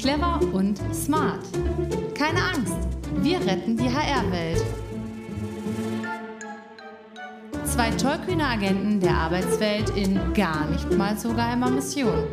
[0.00, 1.44] Clever und smart.
[2.16, 4.64] Keine Angst, wir retten die HR-Welt.
[7.66, 12.26] Zwei tollkühne Agenten der Arbeitswelt in gar nicht mal so geheimer Mission.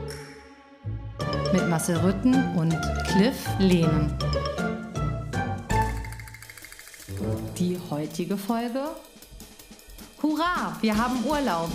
[1.51, 2.73] Mit Marcel Rütten und
[3.07, 4.17] Cliff Lehnen.
[7.57, 8.91] Die heutige Folge?
[10.23, 11.69] Hurra, wir haben Urlaub.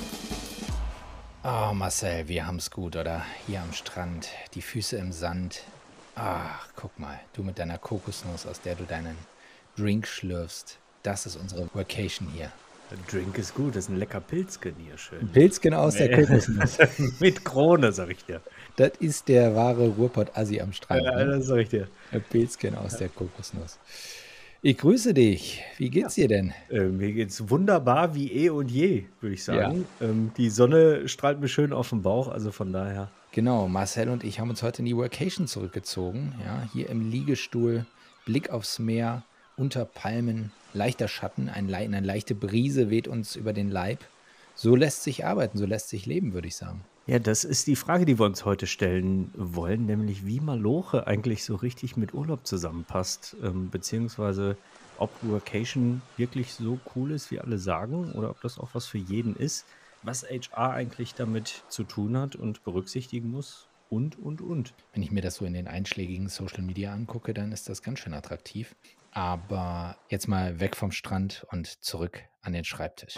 [1.44, 3.26] Oh, Marcel, wir haben's gut, oder?
[3.46, 5.64] Hier am Strand, die Füße im Sand.
[6.14, 9.16] Ach, guck mal, du mit deiner Kokosnuss, aus der du deinen
[9.76, 10.78] Drink schlürfst.
[11.02, 12.52] Das ist unsere Vacation hier.
[12.90, 15.26] Der Drink ist gut, das ist ein lecker Pilzken hier schön.
[15.28, 16.78] Pilzken aus der Kokosnuss.
[17.20, 18.42] mit Krone, sag ich dir.
[18.76, 21.02] Das ist der wahre Ruhrpott-Assi am Strand.
[21.02, 21.38] Ja, ne?
[21.38, 21.88] das sag ich dir.
[22.28, 23.78] Pilzken aus der Kokosnuss.
[24.60, 25.62] Ich grüße dich.
[25.78, 26.52] Wie geht's dir denn?
[26.70, 29.86] Äh, mir geht's wunderbar wie eh und je, würde ich sagen.
[30.00, 33.10] Ähm, die Sonne strahlt mir schön auf den Bauch, also von daher.
[33.32, 36.34] Genau, Marcel und ich haben uns heute in die Workation zurückgezogen.
[36.44, 37.86] Ja, hier im Liegestuhl,
[38.26, 39.22] Blick aufs Meer,
[39.56, 44.00] unter Palmen, leichter Schatten, ein, eine leichte Brise weht uns über den Leib.
[44.54, 46.82] So lässt sich arbeiten, so lässt sich leben, würde ich sagen.
[47.06, 51.42] Ja, das ist die Frage, die wir uns heute stellen wollen, nämlich wie Maloche eigentlich
[51.42, 54.58] so richtig mit Urlaub zusammenpasst, ähm, beziehungsweise
[54.98, 58.98] ob Workation wirklich so cool ist, wie alle sagen, oder ob das auch was für
[58.98, 59.64] jeden ist,
[60.02, 64.74] was HR eigentlich damit zu tun hat und berücksichtigen muss und, und, und.
[64.92, 67.98] Wenn ich mir das so in den einschlägigen Social Media angucke, dann ist das ganz
[67.98, 68.74] schön attraktiv.
[69.10, 73.16] Aber jetzt mal weg vom Strand und zurück an den Schreibtisch.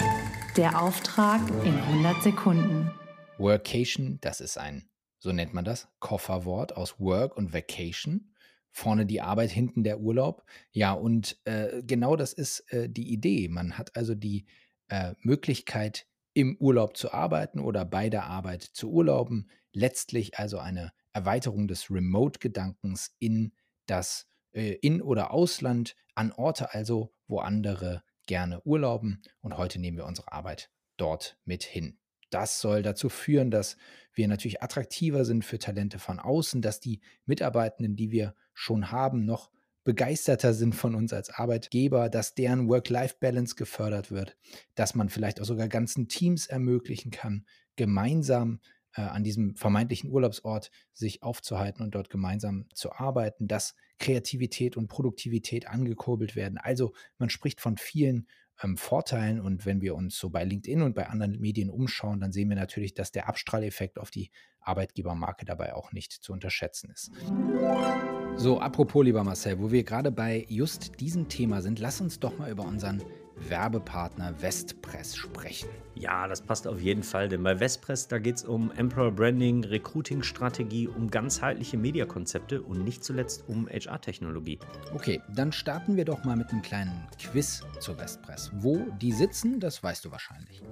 [0.57, 2.91] Der Auftrag in 100 Sekunden.
[3.39, 8.33] Workation, das ist ein, so nennt man das, Kofferwort aus Work und Vacation.
[8.71, 10.45] Vorne die Arbeit, hinten der Urlaub.
[10.73, 13.49] Ja, und äh, genau das ist äh, die Idee.
[13.49, 14.47] Man hat also die
[14.89, 19.49] äh, Möglichkeit, im Urlaub zu arbeiten oder bei der Arbeit zu urlauben.
[19.73, 23.53] Letztlich also eine Erweiterung des Remote-Gedankens in
[23.87, 29.23] das äh, In- oder Ausland, an Orte also, wo andere gerne urlauben.
[29.41, 31.99] Und heute nehmen wir unsere Arbeit dort mit hin.
[32.31, 33.77] Das soll dazu führen, dass
[34.13, 39.25] wir natürlich attraktiver sind für Talente von außen, dass die Mitarbeitenden, die wir schon haben,
[39.25, 39.51] noch
[39.85, 44.37] begeisterter sind von uns als Arbeitgeber, dass deren Work-Life-Balance gefördert wird,
[44.75, 47.45] dass man vielleicht auch sogar ganzen Teams ermöglichen kann,
[47.77, 48.61] gemeinsam
[48.95, 54.89] äh, an diesem vermeintlichen Urlaubsort sich aufzuhalten und dort gemeinsam zu arbeiten, dass Kreativität und
[54.89, 56.59] Produktivität angekurbelt werden.
[56.59, 58.27] Also man spricht von vielen
[58.63, 62.33] ähm, Vorteilen und wenn wir uns so bei LinkedIn und bei anderen Medien umschauen, dann
[62.33, 67.11] sehen wir natürlich, dass der Abstrahleffekt auf die Arbeitgebermarke dabei auch nicht zu unterschätzen ist.
[68.37, 72.39] So, apropos, lieber Marcel, wo wir gerade bei just diesem Thema sind, lass uns doch
[72.39, 73.03] mal über unseren
[73.37, 75.69] Werbepartner Westpress sprechen.
[75.95, 79.65] Ja, das passt auf jeden Fall, denn bei Westpress, da geht es um Employer Branding,
[79.65, 84.59] Recruiting-Strategie, um ganzheitliche Mediakonzepte und nicht zuletzt um HR-Technologie.
[84.93, 88.51] Okay, dann starten wir doch mal mit einem kleinen Quiz zur Westpress.
[88.55, 90.63] Wo die sitzen, das weißt du wahrscheinlich.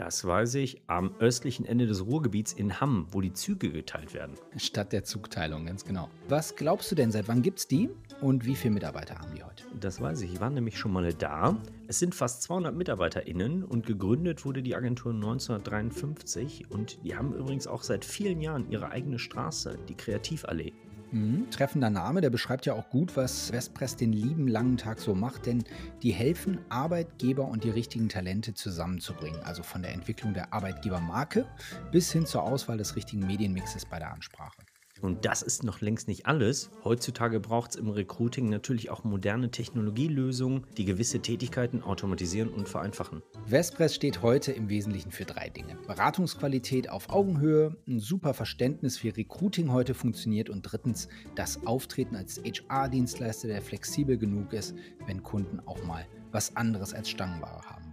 [0.00, 4.34] Das weiß ich, am östlichen Ende des Ruhrgebiets in Hamm, wo die Züge geteilt werden.
[4.56, 6.08] Statt der Zugteilung, ganz genau.
[6.26, 7.90] Was glaubst du denn, seit wann gibt's die
[8.22, 9.64] und wie viele Mitarbeiter haben die heute?
[9.78, 11.54] Das weiß ich, ich war nämlich schon mal da.
[11.86, 17.66] Es sind fast 200 MitarbeiterInnen und gegründet wurde die Agentur 1953 und die haben übrigens
[17.66, 20.72] auch seit vielen Jahren ihre eigene Straße, die Kreativallee.
[21.12, 25.14] Mhm, treffender Name, der beschreibt ja auch gut, was Westpress den lieben langen Tag so
[25.14, 25.64] macht, denn
[26.02, 29.40] die helfen, Arbeitgeber und die richtigen Talente zusammenzubringen.
[29.42, 31.46] Also von der Entwicklung der Arbeitgebermarke
[31.90, 34.62] bis hin zur Auswahl des richtigen Medienmixes bei der Ansprache.
[35.00, 36.70] Und das ist noch längst nicht alles.
[36.84, 43.22] Heutzutage braucht es im Recruiting natürlich auch moderne Technologielösungen, die gewisse Tätigkeiten automatisieren und vereinfachen.
[43.46, 45.76] Vestpress steht heute im Wesentlichen für drei Dinge.
[45.86, 52.40] Beratungsqualität auf Augenhöhe, ein super Verständnis, wie Recruiting heute funktioniert und drittens das Auftreten als
[52.42, 54.74] HR-Dienstleister, der flexibel genug ist,
[55.06, 57.89] wenn Kunden auch mal was anderes als Stangenware haben.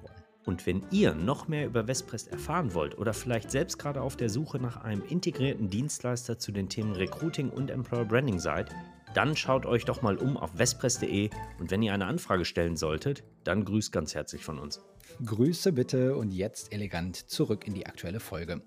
[0.47, 4.29] Und wenn ihr noch mehr über Westpress erfahren wollt oder vielleicht selbst gerade auf der
[4.29, 8.73] Suche nach einem integrierten Dienstleister zu den Themen Recruiting und Employer Branding seid,
[9.13, 13.25] dann schaut euch doch mal um auf westpress.de und wenn ihr eine Anfrage stellen solltet,
[13.43, 14.81] dann grüßt ganz herzlich von uns.
[15.25, 18.61] Grüße bitte und jetzt elegant zurück in die aktuelle Folge.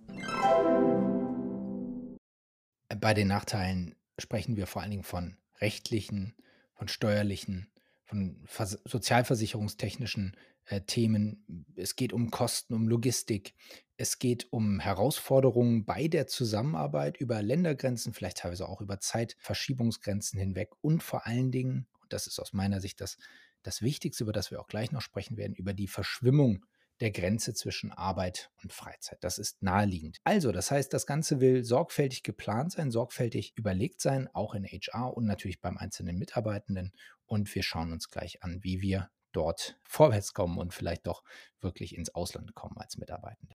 [2.94, 6.34] Bei den Nachteilen sprechen wir vor allen Dingen von rechtlichen,
[6.74, 7.70] von steuerlichen,
[8.04, 10.36] von vers sozialversicherungstechnischen
[10.70, 11.66] äh, Themen.
[11.74, 13.54] Es geht um Kosten, um Logistik.
[13.96, 20.70] Es geht um Herausforderungen bei der Zusammenarbeit über Ländergrenzen, vielleicht teilweise auch über Zeitverschiebungsgrenzen hinweg
[20.80, 23.18] und vor allen Dingen, und das ist aus meiner Sicht das,
[23.62, 26.64] das Wichtigste, über das wir auch gleich noch sprechen werden, über die Verschwimmung
[27.00, 29.18] der Grenze zwischen Arbeit und Freizeit.
[29.24, 30.18] Das ist naheliegend.
[30.22, 35.16] Also, das heißt, das Ganze will sorgfältig geplant sein, sorgfältig überlegt sein, auch in HR
[35.16, 36.92] und natürlich beim einzelnen Mitarbeitenden.
[37.26, 41.22] Und wir schauen uns gleich an, wie wir dort vorwärts kommen und vielleicht doch
[41.60, 43.54] wirklich ins Ausland kommen als Mitarbeitende.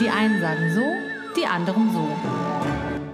[0.00, 3.06] Die einen sagen so, die anderen so.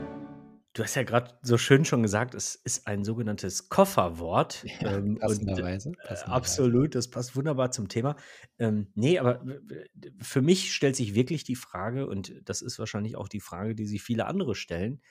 [0.75, 4.65] Du hast ja gerade so schön schon gesagt, es ist ein sogenanntes Kofferwort.
[4.81, 6.35] Ja, ähm, passenderweise, und, äh, passenderweise.
[6.35, 8.17] absolut, das passt wunderbar zum Thema.
[8.59, 9.45] Ähm, nee, aber
[10.21, 13.87] für mich stellt sich wirklich die Frage, und das ist wahrscheinlich auch die Frage, die
[13.87, 15.03] sich viele andere stellen,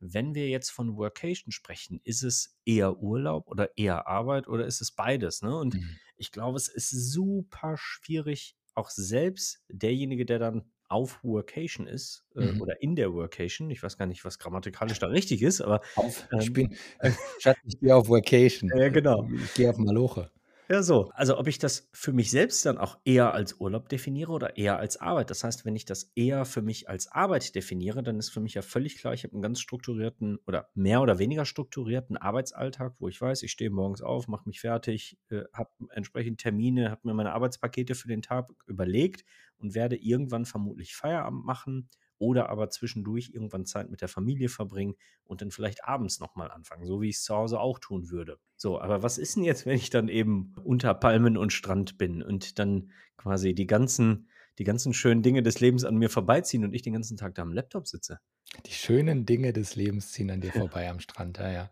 [0.00, 4.80] wenn wir jetzt von Workation sprechen, ist es eher Urlaub oder eher Arbeit oder ist
[4.80, 5.42] es beides?
[5.42, 5.56] Ne?
[5.56, 5.96] Und Mhm.
[6.16, 12.40] Ich glaube, es ist super schwierig, auch selbst derjenige, der dann auf Workation ist äh,
[12.40, 12.60] Mhm.
[12.60, 16.28] oder in der Workation, ich weiß gar nicht, was grammatikalisch da richtig ist, aber Auf,
[16.38, 16.78] ich ähm, bin,
[17.38, 18.70] Schatz, ich gehe auf Vacation.
[18.76, 19.28] ja, genau.
[19.42, 20.30] Ich gehe auf Maloche.
[20.70, 21.10] Ja, so.
[21.14, 24.78] Also, ob ich das für mich selbst dann auch eher als Urlaub definiere oder eher
[24.78, 25.28] als Arbeit.
[25.28, 28.54] Das heißt, wenn ich das eher für mich als Arbeit definiere, dann ist für mich
[28.54, 33.08] ja völlig klar, ich habe einen ganz strukturierten oder mehr oder weniger strukturierten Arbeitsalltag, wo
[33.08, 37.14] ich weiß, ich stehe morgens auf, mache mich fertig, äh, habe entsprechend Termine, habe mir
[37.14, 39.24] meine Arbeitspakete für den Tag überlegt
[39.58, 44.94] und werde irgendwann vermutlich Feierabend machen oder aber zwischendurch irgendwann Zeit mit der Familie verbringen
[45.24, 48.38] und dann vielleicht abends nochmal anfangen, so wie ich es zu Hause auch tun würde.
[48.56, 52.22] So, aber was ist denn jetzt, wenn ich dann eben unter Palmen und Strand bin
[52.22, 54.28] und dann quasi die ganzen,
[54.58, 57.42] die ganzen schönen Dinge des Lebens an mir vorbeiziehen und ich den ganzen Tag da
[57.42, 58.20] am Laptop sitze?
[58.66, 61.38] Die schönen Dinge des Lebens ziehen an dir vorbei am Strand.
[61.38, 61.70] Ja, ja.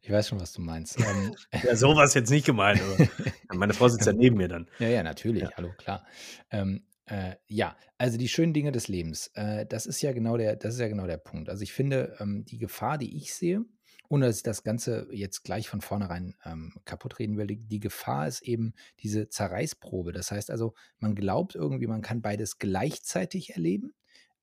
[0.00, 0.98] Ich weiß schon, was du meinst.
[0.98, 2.96] Ähm, Ja, sowas jetzt nicht gemeint, aber
[3.54, 4.66] meine Frau sitzt ja neben mir dann.
[4.78, 5.42] ja, ja, natürlich.
[5.42, 5.50] Ja.
[5.56, 6.06] Hallo, klar.
[6.50, 9.28] Ähm, äh, ja, also die schönen Dinge des Lebens.
[9.34, 11.48] Äh, das ist ja genau der, das ist ja genau der Punkt.
[11.48, 13.64] Also ich finde, ähm, die Gefahr, die ich sehe,
[14.08, 17.80] ohne dass ich das Ganze jetzt gleich von vornherein ähm, kaputt reden will, die, die
[17.80, 20.12] Gefahr ist eben diese Zerreißprobe.
[20.12, 23.94] Das heißt also, man glaubt irgendwie, man kann beides gleichzeitig erleben.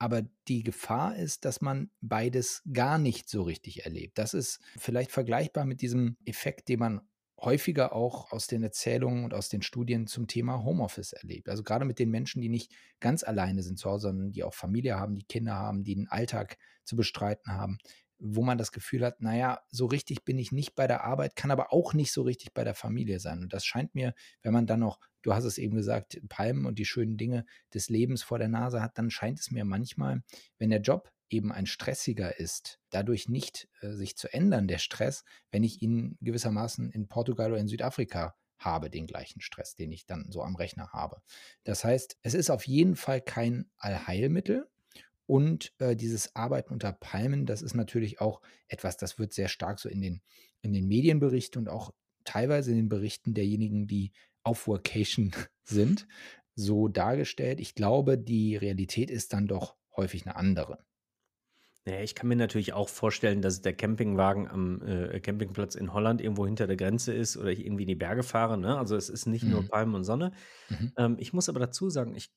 [0.01, 4.17] Aber die Gefahr ist, dass man beides gar nicht so richtig erlebt.
[4.17, 7.01] Das ist vielleicht vergleichbar mit diesem Effekt, den man
[7.41, 11.49] häufiger auch aus den Erzählungen und aus den Studien zum Thema Homeoffice erlebt.
[11.49, 14.53] Also gerade mit den Menschen, die nicht ganz alleine sind zu Hause, sondern die auch
[14.53, 17.77] Familie haben, die Kinder haben, die einen Alltag zu bestreiten haben,
[18.19, 21.51] wo man das Gefühl hat, naja, so richtig bin ich nicht bei der Arbeit, kann
[21.51, 23.41] aber auch nicht so richtig bei der Familie sein.
[23.41, 26.79] Und das scheint mir, wenn man dann noch, du hast es eben gesagt, Palmen und
[26.79, 30.21] die schönen Dinge des Lebens vor der Nase hat, dann scheint es mir manchmal,
[30.57, 35.23] wenn der Job eben ein stressiger ist, dadurch nicht äh, sich zu ändern, der Stress,
[35.51, 40.05] wenn ich ihn gewissermaßen in Portugal oder in Südafrika habe, den gleichen Stress, den ich
[40.05, 41.21] dann so am Rechner habe.
[41.63, 44.67] Das heißt, es ist auf jeden Fall kein Allheilmittel.
[45.25, 49.79] Und äh, dieses Arbeiten unter Palmen, das ist natürlich auch etwas, das wird sehr stark
[49.79, 50.21] so in den,
[50.61, 51.93] in den Medienberichten und auch
[52.23, 54.11] teilweise in den Berichten derjenigen, die
[54.43, 55.31] auf Workation
[55.63, 56.07] sind,
[56.55, 57.59] so dargestellt.
[57.59, 60.83] Ich glaube, die Realität ist dann doch häufig eine andere.
[61.85, 66.21] Naja, ich kann mir natürlich auch vorstellen, dass der Campingwagen am äh, Campingplatz in Holland
[66.21, 68.57] irgendwo hinter der Grenze ist oder ich irgendwie in die Berge fahre.
[68.57, 68.77] Ne?
[68.77, 69.67] Also es ist nicht nur Mhm.
[69.67, 70.31] Palmen und Sonne.
[70.69, 70.89] Mhm.
[70.97, 72.33] Ähm, ich muss aber dazu sagen, ich,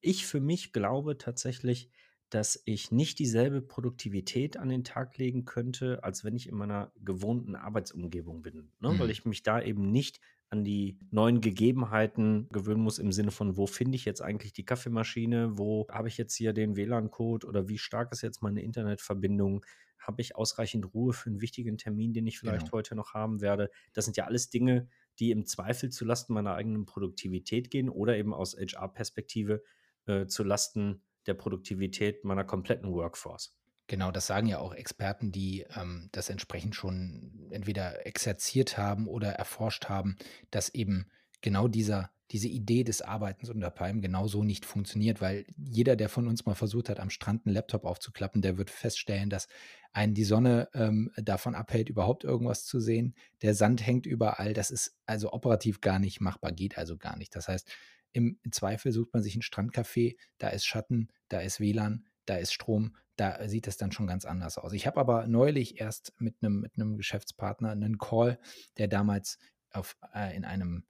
[0.00, 1.90] ich für mich glaube tatsächlich,
[2.30, 6.92] dass ich nicht dieselbe Produktivität an den Tag legen könnte, als wenn ich in meiner
[6.96, 8.72] gewohnten Arbeitsumgebung bin.
[8.80, 8.98] Ne?
[8.98, 9.12] Weil Mhm.
[9.12, 10.20] ich mich da eben nicht
[10.52, 14.66] an die neuen Gegebenheiten gewöhnen muss im Sinne von, wo finde ich jetzt eigentlich die
[14.66, 19.64] Kaffeemaschine, wo habe ich jetzt hier den WLAN-Code oder wie stark ist jetzt meine Internetverbindung,
[19.98, 22.72] habe ich ausreichend Ruhe für einen wichtigen Termin, den ich vielleicht Genau.
[22.72, 23.70] heute noch haben werde.
[23.94, 24.88] Das sind ja alles Dinge,
[25.18, 29.62] die im Zweifel zu Lasten meiner eigenen Produktivität gehen oder eben aus HR-Perspektive
[30.04, 33.56] äh, zu Lasten der Produktivität meiner kompletten Workforce.
[33.88, 39.32] Genau, das sagen ja auch Experten, die ähm, das entsprechend schon entweder exerziert haben oder
[39.32, 40.16] erforscht haben,
[40.50, 41.10] dass eben
[41.42, 46.08] genau dieser, diese Idee des Arbeitens unter Palmen genau so nicht funktioniert, weil jeder, der
[46.08, 49.48] von uns mal versucht hat, am Strand einen Laptop aufzuklappen, der wird feststellen, dass
[49.92, 53.14] einen die Sonne ähm, davon abhält, überhaupt irgendwas zu sehen.
[53.42, 54.54] Der Sand hängt überall.
[54.54, 57.36] Das ist also operativ gar nicht machbar, geht also gar nicht.
[57.36, 57.68] Das heißt,
[58.12, 62.52] im Zweifel sucht man sich ein Strandcafé, da ist Schatten, da ist WLAN, da ist
[62.52, 64.72] Strom, da sieht es dann schon ganz anders aus.
[64.72, 68.40] Ich habe aber neulich erst mit einem mit Geschäftspartner einen Call,
[68.78, 69.38] der damals
[69.70, 70.84] auf, äh, in einem,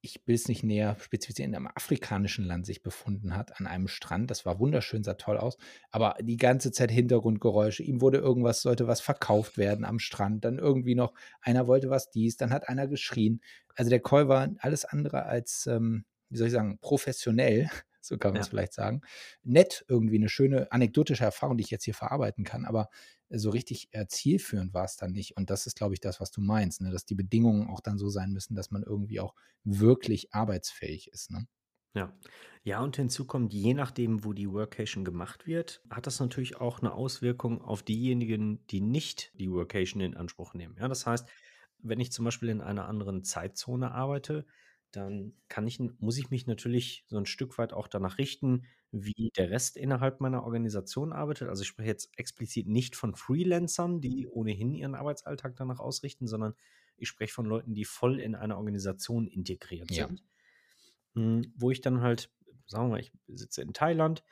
[0.00, 3.86] ich will es nicht näher spezifizieren, in einem afrikanischen Land sich befunden hat, an einem
[3.86, 4.32] Strand.
[4.32, 5.58] Das war wunderschön, sah toll aus,
[5.92, 7.84] aber die ganze Zeit Hintergrundgeräusche.
[7.84, 10.44] Ihm wurde irgendwas, sollte was verkauft werden am Strand.
[10.44, 13.40] Dann irgendwie noch, einer wollte was dies, dann hat einer geschrien.
[13.76, 18.32] Also der Call war alles andere als, ähm, wie soll ich sagen, professionell so kann
[18.32, 18.48] man es Ja.
[18.48, 19.02] vielleicht sagen.
[19.42, 22.88] Nett, irgendwie eine schöne anekdotische Erfahrung, die ich jetzt hier verarbeiten kann, aber
[23.28, 25.36] so richtig äh, zielführend war es dann nicht.
[25.36, 26.90] Und das ist, glaube ich, das, was du meinst, ne?
[26.90, 31.30] dass die Bedingungen auch dann so sein müssen, dass man irgendwie auch wirklich arbeitsfähig ist.
[31.30, 31.46] Ne?
[31.94, 32.16] Ja.
[32.62, 36.80] Ja, und hinzu kommt, je nachdem, wo die Workation gemacht wird, hat das natürlich auch
[36.80, 40.76] eine Auswirkung auf diejenigen, die nicht die Workation in Anspruch nehmen.
[40.78, 41.28] Ja, das heißt,
[41.78, 44.46] wenn ich zum Beispiel in einer anderen Zeitzone arbeite,
[44.92, 49.30] dann kann ich, muss ich mich natürlich so ein Stück weit auch danach richten, wie
[49.36, 51.48] der Rest innerhalb meiner Organisation arbeitet.
[51.48, 56.54] Also ich spreche jetzt explizit nicht von Freelancern, die ohnehin ihren Arbeitsalltag danach ausrichten, sondern
[56.96, 60.10] ich spreche von Leuten, die voll in einer Organisation integriert Ja.
[60.10, 60.24] sind.
[61.14, 62.30] Hm, wo ich dann halt,
[62.66, 64.22] sagen wir mal, ich sitze in Thailand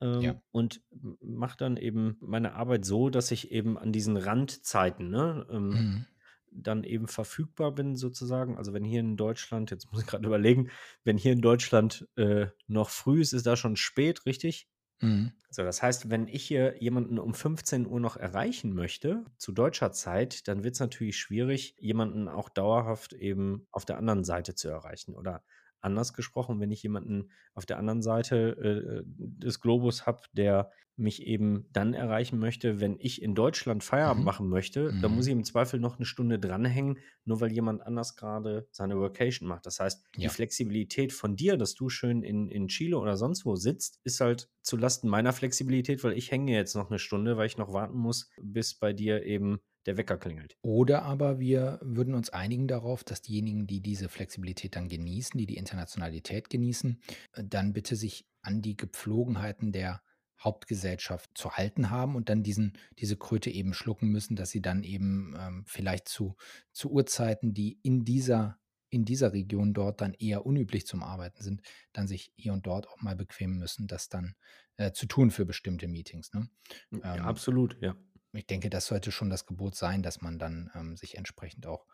[0.00, 0.42] ähm, Ja.
[0.52, 0.82] und
[1.20, 6.06] mache dann eben meine Arbeit so, dass ich eben an diesen Randzeiten, ne, ähm, Mhm.
[6.54, 8.56] Dann eben verfügbar bin sozusagen.
[8.58, 10.70] Also wenn hier in Deutschland, jetzt muss ich gerade überlegen,
[11.04, 14.68] wenn hier in Deutschland äh, noch früh ist, ist da schon spät, richtig?
[15.00, 15.32] Mhm.
[15.50, 19.92] So, das heißt, wenn ich hier jemanden um 15 Uhr noch erreichen möchte, zu deutscher
[19.92, 24.68] Zeit, dann wird es natürlich schwierig, jemanden auch dauerhaft eben auf der anderen Seite zu
[24.68, 25.14] erreichen.
[25.14, 25.44] Oder
[25.82, 31.26] anders gesprochen, wenn ich jemanden auf der anderen Seite äh, des Globus habe, der mich
[31.26, 34.24] eben dann erreichen möchte, wenn ich in Deutschland Feierabend Mhm.
[34.24, 35.26] machen möchte, dann muss Mhm.
[35.26, 39.64] ich im Zweifel noch eine Stunde dranhängen, nur weil jemand anders gerade seine Workation macht.
[39.66, 40.30] Das heißt, die Ja.
[40.30, 44.50] Flexibilität von dir, dass du schön in, in Chile oder sonst wo sitzt, ist halt
[44.62, 47.96] zu Lasten meiner Flexibilität, weil ich hänge jetzt noch eine Stunde, weil ich noch warten
[47.96, 50.56] muss, bis bei dir eben der Wecker klingelt.
[50.62, 55.46] Oder aber wir würden uns einigen darauf, dass diejenigen, die diese Flexibilität dann genießen, die
[55.46, 57.00] die Internationalität genießen,
[57.32, 60.02] äh, dann bitte sich an die Gepflogenheiten der
[60.42, 64.82] Hauptgesellschaft zu halten haben und dann diesen, diese Kröte eben schlucken müssen, dass sie dann
[64.82, 66.36] eben ähm, vielleicht zu,
[66.72, 68.58] zu Uhrzeiten, die in dieser,
[68.88, 71.62] in dieser Region dort dann eher unüblich zum Arbeiten sind,
[71.92, 74.34] dann sich hier und dort auch mal bequemen müssen, das dann
[74.76, 76.32] äh, zu tun für bestimmte Meetings.
[76.32, 76.48] Ne?
[76.90, 77.94] Ja, Ähm, absolut, ja.
[78.32, 81.86] Ich denke, das sollte schon das Gebot sein, dass man dann ähm, sich entsprechend auch,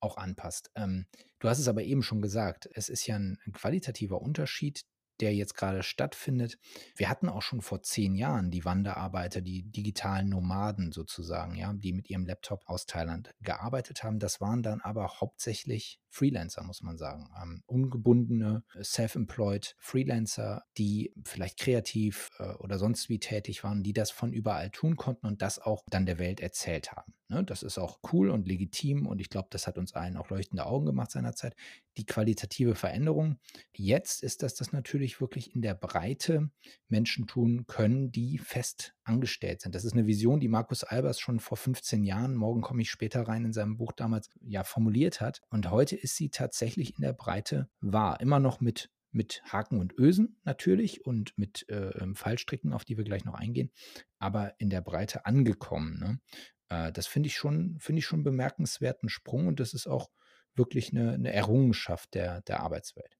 [0.00, 0.70] auch anpasst.
[0.74, 1.06] Ähm,
[1.38, 4.84] du hast es aber eben schon gesagt, es ist ja ein, ein qualitativer Unterschied,
[5.20, 6.58] der jetzt gerade stattfindet.
[6.96, 11.92] Wir hatten auch schon vor zehn Jahren die Wanderarbeiter, die digitalen Nomaden sozusagen, ja, die
[11.92, 14.18] mit ihrem Laptop aus Thailand gearbeitet haben.
[14.18, 17.28] Das waren dann aber hauptsächlich Freelancer, muss man sagen.
[17.42, 24.10] Ähm, ungebundene, self-employed Freelancer, die vielleicht kreativ äh, oder sonst wie tätig waren, die das
[24.10, 27.14] von überall tun konnten und das auch dann der Welt erzählt haben.
[27.28, 27.44] Ne?
[27.44, 30.66] Das ist auch cool und legitim und ich glaube, das hat uns allen auch leuchtende
[30.66, 31.54] Augen gemacht seinerzeit.
[31.96, 33.38] Die qualitative Veränderung
[33.74, 36.50] jetzt ist, dass das natürlich wirklich in der Breite
[36.88, 39.74] Menschen tun können, die fest angestellt sind.
[39.74, 43.22] Das ist eine Vision, die Markus Albers schon vor 15 Jahren, morgen komme ich später
[43.22, 45.40] rein, in seinem Buch damals ja formuliert hat.
[45.50, 48.20] Und heute ist sie tatsächlich in der Breite wahr.
[48.20, 52.96] Immer noch mit, mit Haken und Ösen natürlich und mit äh, ähm, Fallstricken, auf die
[52.96, 53.70] wir gleich noch eingehen,
[54.18, 55.98] aber in der Breite angekommen.
[55.98, 56.18] Ne?
[56.68, 60.10] Äh, das finde ich schon, finde ich schon einen bemerkenswerten Sprung und das ist auch
[60.54, 63.16] wirklich eine, eine Errungenschaft der, der Arbeitswelt.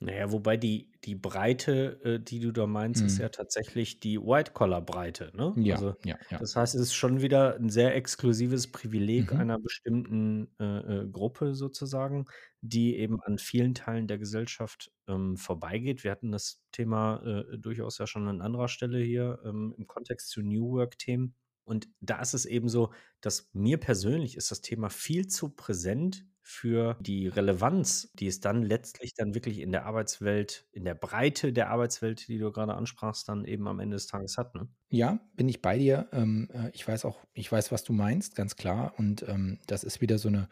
[0.00, 3.18] Naja, wobei die, die Breite, äh, die du da meinst, ist Mhm.
[3.18, 5.60] ja tatsächlich die White-Collar-Breite, ne?
[5.64, 6.40] Ja, Also ja, ja.
[6.40, 9.40] das heißt, es ist schon wieder ein sehr exklusives Privileg Mhm.
[9.40, 12.26] einer bestimmten äh, äh, Gruppe sozusagen,
[12.60, 16.04] die eben an vielen Teilen der Gesellschaft ähm, vorbeigeht.
[16.04, 17.20] Wir hatten das Thema
[17.52, 21.34] äh, durchaus ja schon an anderer Stelle hier ähm, im Kontext zu New Work-Themen.
[21.68, 26.26] Und da ist es eben so, dass mir persönlich ist das Thema viel zu präsent
[26.40, 31.52] für die Relevanz, die es dann letztlich dann wirklich in der Arbeitswelt, in der Breite
[31.52, 34.54] der Arbeitswelt, die du gerade ansprachst, dann eben am Ende des Tages hat.
[34.54, 34.66] Ne?
[34.88, 36.08] Ja, bin ich bei dir.
[36.10, 38.94] Ähm, äh, ich weiß auch, ich weiß, was du meinst, ganz klar.
[38.96, 40.48] Und ähm, das ist wieder so eine,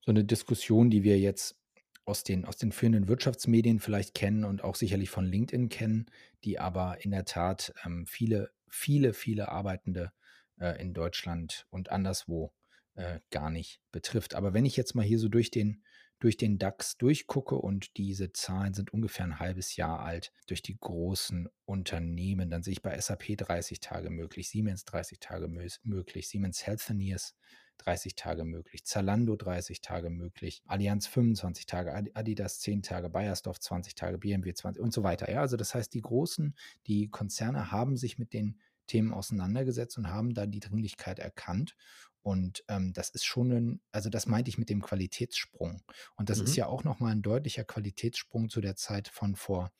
[0.00, 1.58] so eine Diskussion, die wir jetzt
[2.04, 6.10] aus den, aus den führenden Wirtschaftsmedien vielleicht kennen und auch sicherlich von LinkedIn kennen,
[6.44, 10.12] die aber in der Tat ähm, viele, viele, viele Arbeitende
[10.60, 12.52] äh, in Deutschland und anderswo
[12.94, 14.34] äh, gar nicht betrifft.
[14.34, 15.82] Aber wenn ich jetzt mal hier so durch den,
[16.18, 20.76] durch den DAX durchgucke und diese Zahlen sind ungefähr ein halbes Jahr alt, durch die
[20.78, 26.28] großen Unternehmen, dann sehe ich bei SAP 30 Tage möglich, Siemens 30 Tage mö- möglich,
[26.28, 27.36] Siemens Healthineers
[27.78, 33.60] 30 Tage möglich, Zalando 30 Tage möglich, Allianz 25 Tage, Adi- Adidas 10 Tage, Bayersdorf
[33.60, 35.30] 20 Tage, BMW 20 und so weiter.
[35.30, 36.56] Ja, also das heißt, die großen,
[36.88, 41.76] die Konzerne haben sich mit den Themen auseinandergesetzt und haben da die Dringlichkeit erkannt.
[42.22, 45.82] Und ähm, das ist schon ein, also das meinte ich mit dem Qualitätssprung.
[46.16, 46.56] Und das ist Mhm.
[46.56, 49.70] ja auch nochmal ein deutlicher Qualitätssprung zu der Zeit von vor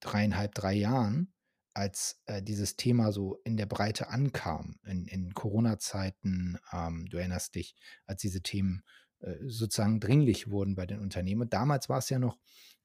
[0.00, 1.32] dreieinhalb, drei Jahren,
[1.74, 7.54] als äh, dieses Thema so in der Breite ankam, in, in Corona-Zeiten, ähm, du erinnerst
[7.54, 7.74] dich,
[8.06, 8.82] als diese Themen
[9.20, 11.42] äh, sozusagen dringlich wurden bei den Unternehmen.
[11.42, 12.38] Und damals war es ja noch,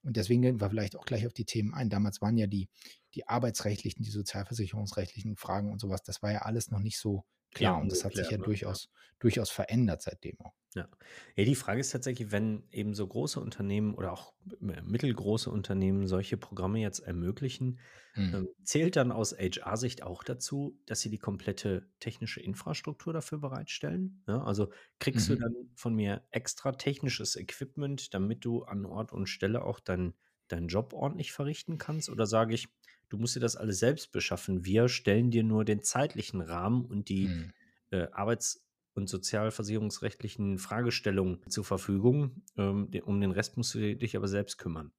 [0.04, 2.68] und deswegen gehen wir vielleicht auch gleich auf die Themen ein, damals waren ja die,
[3.16, 7.76] die arbeitsrechtlichen, die sozialversicherungsrechtlichen Fragen und sowas, das war ja alles noch nicht so klar.
[7.76, 8.44] Ja, und das hat sich ja ne?
[8.44, 8.90] durchaus,
[9.20, 10.54] durchaus verändert seitdem auch.
[10.74, 10.88] Ja.
[11.36, 16.38] ja, die Frage ist tatsächlich, wenn eben so große Unternehmen oder auch mittelgroße Unternehmen solche
[16.38, 17.80] Programme jetzt ermöglichen,
[18.16, 18.34] mhm.
[18.34, 24.24] ähm, zählt dann aus HR-Sicht auch dazu, dass sie die komplette technische Infrastruktur dafür bereitstellen?
[24.30, 25.34] Ja, also kriegst mhm.
[25.34, 30.14] du dann von mir extra technisches Equipment, damit du an Ort und Stelle auch deinen
[30.48, 32.10] deinen Job ordentlich verrichten kannst?
[32.10, 32.68] Oder sage ich,
[33.12, 37.10] du musst dir das alles selbst beschaffen, wir stellen dir nur den zeitlichen Rahmen und
[37.10, 37.54] die mhm.
[37.92, 38.64] äh, Arbeits-
[38.94, 42.44] und sozialversicherungsrechtlichen Fragestellungen zur Verfügung.
[42.58, 44.92] Ähm, um den Rest musst du dich aber selbst kümmern.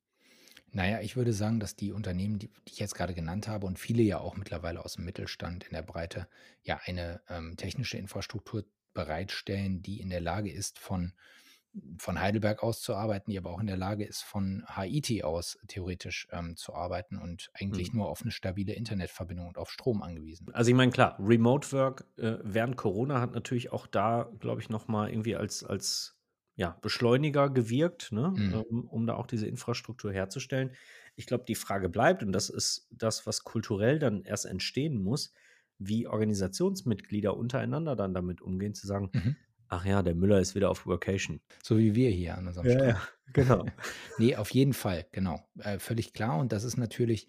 [0.70, 3.78] Naja, ich würde sagen, dass die Unternehmen, die, die ich jetzt gerade genannt habe und
[3.78, 6.28] viele ja auch mittlerweile aus dem Mittelstand in der Breite,
[6.62, 8.64] ja eine ähm, technische Infrastruktur
[8.94, 11.12] bereitstellen, die in der Lage ist, von
[11.98, 15.58] von Heidelberg aus zu arbeiten, die aber auch in der Lage ist, von Haiti aus
[15.68, 18.00] theoretisch ähm, zu arbeiten und eigentlich mhm.
[18.00, 20.52] nur auf eine stabile Internetverbindung und auf Strom angewiesen.
[20.52, 24.68] Also ich meine, klar, Remote Work äh, während Corona hat natürlich auch da, glaube ich,
[24.68, 26.18] nochmal irgendwie als, als
[26.56, 28.34] ja, Beschleuniger gewirkt, ne?
[28.36, 28.64] Mhm.
[28.70, 30.72] ähm, um da auch diese Infrastruktur herzustellen.
[31.16, 35.32] Ich glaube, die Frage bleibt, und das ist das, was kulturell dann erst entstehen muss,
[35.78, 39.36] wie Organisationsmitglieder untereinander dann damit umgehen, zu sagen, mhm.
[39.72, 41.40] Ach ja, der Müller ist wieder auf Workation.
[41.62, 42.92] So wie wir hier an unserem ja, Strand.
[42.92, 43.66] Ja, genau.
[44.18, 45.48] nee, auf jeden Fall, genau.
[45.58, 46.38] Äh, völlig klar.
[46.38, 47.26] Und das ist natürlich,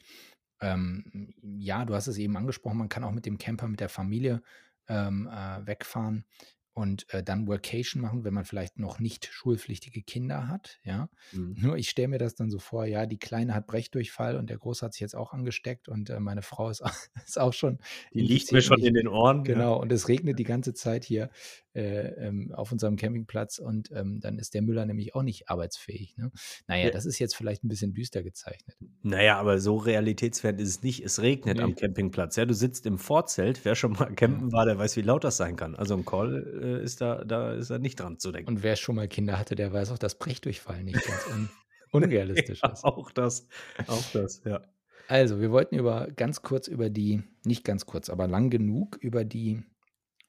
[0.59, 3.87] ähm, ja, du hast es eben angesprochen, man kann auch mit dem Camper, mit der
[3.87, 4.41] Familie
[4.89, 6.25] ähm, äh, wegfahren
[6.73, 11.07] und äh, dann Workation machen, wenn man vielleicht noch nicht schulpflichtige Kinder hat, ja.
[11.31, 11.55] Mhm.
[11.59, 14.57] Nur ich stelle mir das dann so vor, ja, die Kleine hat Brechdurchfall und der
[14.57, 16.81] Große hat sich jetzt auch angesteckt und äh, meine Frau ist,
[17.25, 17.77] ist auch schon.
[18.13, 19.43] Die liegt mir schon in den Ohren.
[19.43, 19.81] Genau, ja.
[19.81, 21.29] und es regnet die ganze Zeit hier
[21.73, 26.15] äh, ähm, auf unserem Campingplatz und ähm, dann ist der Müller nämlich auch nicht arbeitsfähig.
[26.17, 26.31] Ne?
[26.67, 26.91] Naja, ja.
[26.91, 28.77] das ist jetzt vielleicht ein bisschen düster gezeichnet.
[29.01, 31.03] Naja, aber so realitätsfern ist es nicht.
[31.03, 31.63] Es regnet nee.
[31.63, 32.35] am Campingplatz.
[32.35, 33.65] Ja, du sitzt im Vorzelt.
[33.65, 35.75] Wer schon mal campen war, der weiß, wie laut das sein kann.
[35.75, 38.49] Also ein Call äh, ist da, da ist da nicht dran zu denken.
[38.49, 41.49] Und wer schon mal Kinder hatte, der weiß auch, dass Brechdurchfall nicht ganz un
[41.91, 42.83] unrealistisch ja, ist.
[42.83, 43.47] Auch das,
[43.87, 44.61] auch das, ja.
[45.07, 49.25] Also, wir wollten über ganz kurz über die, nicht ganz kurz, aber lang genug über
[49.25, 49.61] die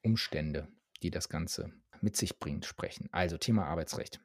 [0.03, 0.67] Umstände
[1.03, 1.71] die das Ganze
[2.01, 3.07] mit sich bringt, sprechen.
[3.11, 4.19] Also Thema Arbeitsrecht.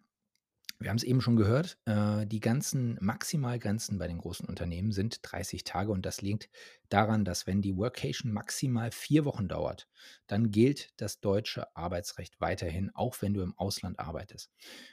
[0.83, 5.19] Wir haben es eben schon gehört, äh, die ganzen Maximalgrenzen bei den großen Unternehmen sind
[5.23, 6.49] 30 Tage und das liegt
[6.89, 9.89] daran, dass wenn die Workation maximal vier Wochen dauert,
[10.27, 14.51] dann gilt das deutsche Arbeitsrecht weiterhin, auch wenn du im Ausland arbeitest.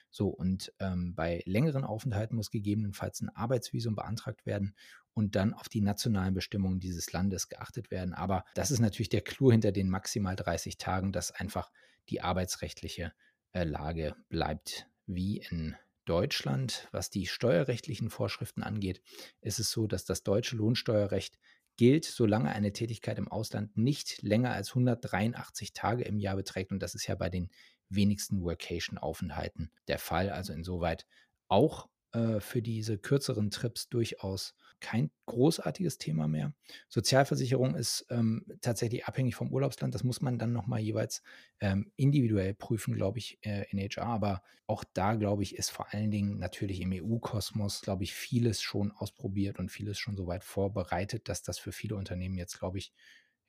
[0.10, 4.76] So, und ähm, bei längeren Aufenthalten muss gegebenenfalls ein Arbeitsvisum beantragt werden
[5.14, 8.14] und dann auf die nationalen Bestimmungen dieses Landes geachtet werden.
[8.14, 11.72] Aber das ist natürlich der Clou hinter den maximal 30 Tagen, dass einfach
[12.10, 13.14] die arbeitsrechtliche
[13.52, 16.88] äh, Lage bleibt wie in Deutschland.
[16.92, 19.02] Was die steuerrechtlichen Vorschriften angeht,
[19.42, 21.38] ist es so, dass das deutsche Lohnsteuerrecht
[21.78, 26.72] gilt, solange eine Tätigkeit im Ausland nicht länger als 183 Tage im Jahr beträgt.
[26.72, 27.50] Und das ist ja bei den
[27.90, 30.30] wenigsten Workation-Aufenthalten der Fall.
[30.30, 31.06] Also insoweit
[31.48, 36.54] auch äh, für diese kürzeren Trips durchaus kein großartiges Thema mehr.
[36.90, 39.94] Sozialversicherung ist ähm, tatsächlich abhängig vom Urlaubsland.
[39.94, 41.22] Das muss man dann nochmal jeweils
[41.60, 44.06] ähm, individuell prüfen, glaube ich, äh, in HR.
[44.06, 48.62] Aber auch da, glaube ich, ist vor allen Dingen natürlich im EU-Kosmos, glaube ich, vieles
[48.62, 52.78] schon ausprobiert und vieles schon so weit vorbereitet, dass das für viele Unternehmen jetzt, glaube
[52.78, 52.94] ich,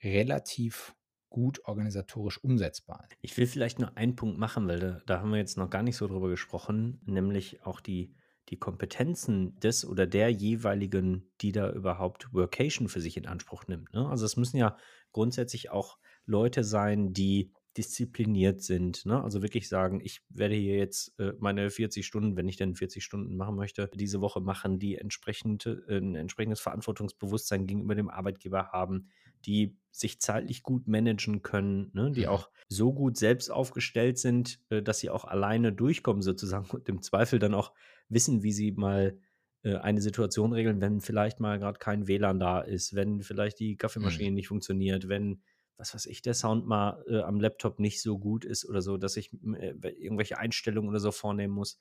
[0.03, 0.95] relativ
[1.29, 3.17] gut organisatorisch umsetzbar ist.
[3.21, 5.83] Ich will vielleicht nur einen Punkt machen, weil da, da haben wir jetzt noch gar
[5.83, 8.15] nicht so drüber gesprochen, nämlich auch die
[8.49, 13.93] die Kompetenzen des oder der jeweiligen, die da überhaupt Workation für sich in Anspruch nimmt.
[13.93, 14.07] Ne?
[14.07, 14.77] Also es müssen ja
[15.11, 19.05] grundsätzlich auch Leute sein, die diszipliniert sind.
[19.05, 19.23] Ne?
[19.23, 23.03] Also wirklich sagen, ich werde hier jetzt äh, meine 40 Stunden, wenn ich denn 40
[23.03, 28.71] Stunden machen möchte, diese Woche machen, die entsprechend, äh, ein entsprechendes Verantwortungsbewusstsein gegenüber dem Arbeitgeber
[28.71, 29.09] haben,
[29.45, 32.11] die sich zeitlich gut managen können, ne?
[32.11, 32.29] die ja.
[32.29, 37.01] auch so gut selbst aufgestellt sind, äh, dass sie auch alleine durchkommen sozusagen und im
[37.01, 37.73] Zweifel dann auch
[38.07, 39.17] wissen, wie sie mal
[39.63, 43.75] äh, eine Situation regeln, wenn vielleicht mal gerade kein WLAN da ist, wenn vielleicht die
[43.75, 44.35] Kaffeemaschine mhm.
[44.35, 45.41] nicht funktioniert, wenn
[45.79, 48.97] was weiß ich, der Sound mal äh, am Laptop nicht so gut ist oder so,
[48.97, 51.79] dass ich äh, irgendwelche Einstellungen oder so vornehmen muss.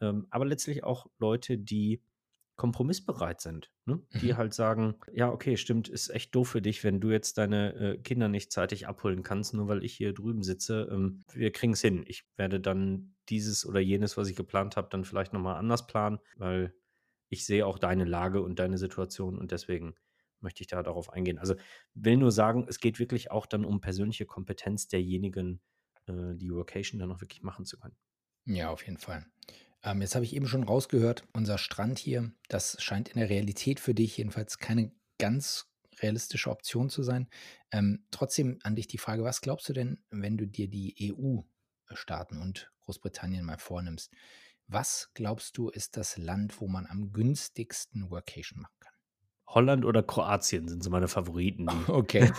[0.00, 2.00] Ähm, aber letztlich auch Leute, die
[2.56, 4.00] kompromissbereit sind, ne?
[4.20, 4.36] die mhm.
[4.36, 7.98] halt sagen, ja, okay, stimmt, ist echt doof für dich, wenn du jetzt deine äh,
[7.98, 10.88] Kinder nicht zeitig abholen kannst, nur weil ich hier drüben sitze.
[10.90, 12.04] Ähm, wir kriegen es hin.
[12.06, 16.18] Ich werde dann dieses oder jenes, was ich geplant habe, dann vielleicht nochmal anders planen,
[16.36, 16.74] weil
[17.28, 19.94] ich sehe auch deine Lage und deine Situation und deswegen
[20.40, 21.38] möchte ich da darauf eingehen.
[21.38, 21.54] Also
[21.94, 25.60] will nur sagen, es geht wirklich auch dann um persönliche Kompetenz derjenigen,
[26.06, 27.96] äh, die Vocation dann auch wirklich machen zu können.
[28.46, 29.26] Ja, auf jeden Fall.
[29.84, 33.80] Ähm, jetzt habe ich eben schon rausgehört, unser Strand hier, das scheint in der Realität
[33.80, 35.66] für dich jedenfalls keine ganz
[36.00, 37.28] realistische Option zu sein.
[37.70, 42.38] Ähm, trotzdem an dich die Frage, was glaubst du denn, wenn du dir die EU-Staaten
[42.38, 44.12] und Großbritannien mal vornimmst?
[44.66, 48.91] Was glaubst du, ist das Land, wo man am günstigsten Workation machen kann?
[49.54, 51.68] Holland oder Kroatien sind so meine Favoriten.
[51.88, 52.30] Okay.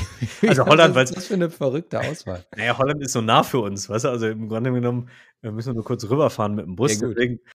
[0.46, 2.44] Also Holland, weil Was ist das für eine verrückte Auswahl?
[2.56, 4.08] Naja, Holland ist so nah für uns, weißt du?
[4.08, 5.08] Also im Grunde genommen
[5.42, 7.00] müssen wir nur kurz rüberfahren mit dem Bus.
[7.00, 7.08] Ja.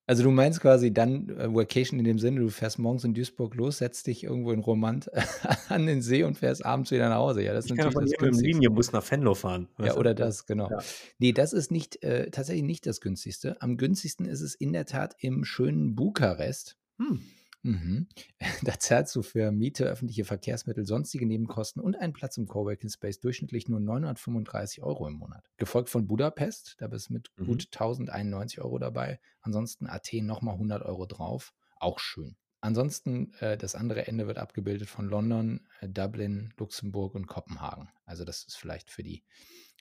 [0.08, 3.56] Also du meinst quasi dann äh, Vacation in dem Sinne, du fährst morgens in Duisburg
[3.56, 5.10] los, setzt dich irgendwo in Romant
[5.70, 7.44] an den See und fährst abends wieder nach Hause.
[7.44, 9.68] Ja, das ist ich natürlich kann das von mit dem Linienbus nach Venlo fahren.
[9.78, 10.70] Ja, oder das, genau.
[10.70, 10.80] Ja.
[11.20, 13.62] Nee, das ist nicht, äh, tatsächlich nicht das günstigste.
[13.62, 16.78] Am günstigsten ist es in der Tat im schönen Bukarest.
[16.98, 17.22] Hm.
[17.66, 18.08] Mhm.
[18.64, 23.20] Da zahlst du für Miete, öffentliche Verkehrsmittel, sonstige Nebenkosten und einen Platz im Coworking Space
[23.20, 25.50] durchschnittlich nur 935 Euro im Monat.
[25.58, 27.46] Gefolgt von Budapest, da bist du mit Mhm.
[27.46, 29.20] gut 1091 Euro dabei.
[29.42, 31.54] Ansonsten Athen nochmal 100 Euro drauf.
[31.78, 32.38] Auch schön.
[32.62, 37.90] Ansonsten äh, das andere Ende wird abgebildet von London, äh, Dublin, Luxemburg und Kopenhagen.
[38.06, 39.24] Also das ist vielleicht für die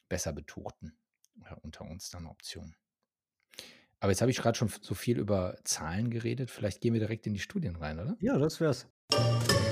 [0.08, 0.96] besser betuchten
[1.44, 2.74] äh, unter uns dann eine Option.
[4.04, 6.50] Aber jetzt habe ich gerade schon so viel über Zahlen geredet.
[6.50, 8.18] Vielleicht gehen wir direkt in die Studien rein, oder?
[8.20, 8.86] Ja, das wär's.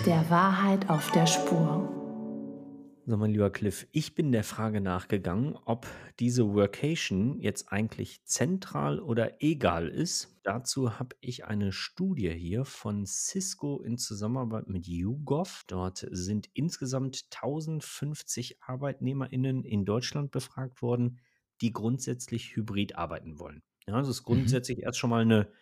[0.07, 1.87] Der Wahrheit auf der Spur.
[3.05, 5.87] So, mein lieber Cliff, ich bin der Frage nachgegangen, ob
[6.19, 10.41] diese Workation jetzt eigentlich zentral oder egal ist.
[10.45, 15.65] Dazu habe ich eine Studie hier von Cisco in Zusammenarbeit mit YouGov.
[15.67, 21.21] Dort sind insgesamt 1050 ArbeitnehmerInnen in Deutschland befragt worden,
[21.61, 23.63] die grundsätzlich hybrid arbeiten wollen.
[23.87, 24.27] Ja, das ist Mhm.
[24.27, 25.53] grundsätzlich erst schon mal eine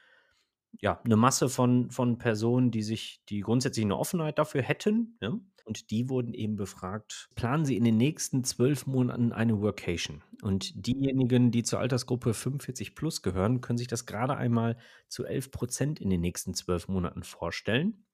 [0.80, 5.38] ja, eine Masse von, von Personen, die sich, die grundsätzlich eine Offenheit dafür hätten, ja?
[5.64, 10.22] Und die wurden eben befragt, planen sie in den nächsten zwölf Monaten eine Workation?
[10.42, 14.78] Und diejenigen, die zur Altersgruppe 45 plus gehören, können sich das gerade einmal
[15.08, 18.04] zu 11 Prozent in den nächsten zwölf Monaten vorstellen.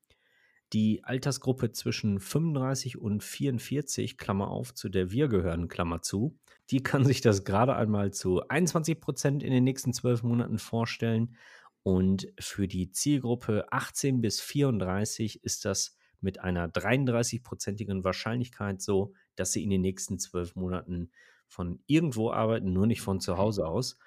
[0.73, 6.37] Die Altersgruppe zwischen 35 und 44, Klammer auf, zu der wir gehören, Klammer zu,
[6.69, 11.37] die kann sich das gerade einmal zu 21 Prozent in den nächsten zwölf Monaten vorstellen.
[11.83, 19.53] Und für die Zielgruppe 18 bis 34 ist das mit einer 33-prozentigen Wahrscheinlichkeit so, dass
[19.53, 21.11] sie in den nächsten zwölf Monaten
[21.47, 23.97] von irgendwo arbeiten, nur nicht von zu Hause aus.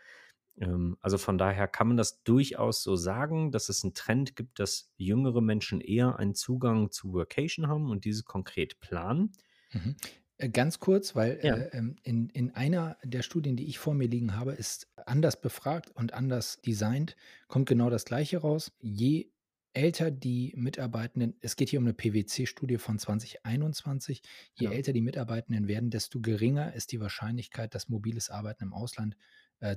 [0.58, 4.58] Ähm, Also von daher kann man das durchaus so sagen, dass es einen Trend gibt,
[4.58, 9.32] dass jüngere Menschen eher einen Zugang zu Workation haben und diese konkret planen.
[9.72, 9.96] Mhm.
[10.38, 11.64] Äh, Ganz kurz, weil Ja.
[11.72, 15.40] äh, ähm, in, in einer der Studien, die ich vor mir liegen habe, ist anders
[15.40, 17.16] befragt und anders designt,
[17.48, 18.72] kommt genau das Gleiche raus.
[18.80, 19.30] Je
[19.72, 24.22] älter die Mitarbeitenden, es geht hier um eine PwC-Studie von 2021,
[24.54, 24.70] je Ja.
[24.70, 29.18] älter die Mitarbeitenden werden, desto geringer ist die Wahrscheinlichkeit, dass mobiles Arbeiten im Ausland äh,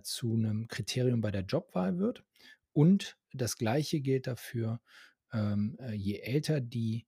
[0.02, 2.24] zu einem Kriterium bei der Jobwahl wird.
[2.72, 4.82] Und das Gleiche gilt dafür,
[5.32, 7.06] ähm, äh, je älter die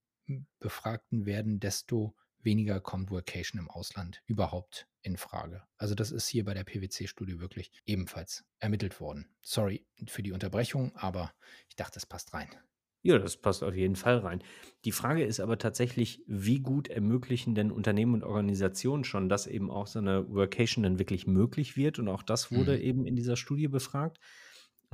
[0.59, 5.63] Befragten werden, desto weniger kommt Workation im Ausland überhaupt in Frage.
[5.77, 9.27] Also das ist hier bei der PwC-Studie wirklich ebenfalls ermittelt worden.
[9.41, 11.33] Sorry für die Unterbrechung, aber
[11.69, 12.49] ich dachte, es passt rein.
[13.07, 14.41] Ja, das passt auf jeden Fall rein.
[14.83, 19.69] Die Frage ist aber tatsächlich, wie gut ermöglichen denn Unternehmen und Organisationen schon, dass eben
[19.69, 21.99] auch so eine Workation dann wirklich möglich wird?
[21.99, 22.79] Und auch das wurde Mhm.
[22.79, 24.19] eben in dieser Studie befragt.